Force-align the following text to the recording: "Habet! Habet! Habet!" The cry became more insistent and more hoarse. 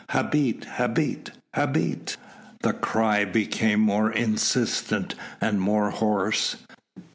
"Habet! 0.09 0.65
Habet! 0.79 1.29
Habet!" 1.53 2.17
The 2.63 2.73
cry 2.73 3.23
became 3.23 3.79
more 3.81 4.11
insistent 4.11 5.13
and 5.39 5.61
more 5.61 5.91
hoarse. 5.91 6.55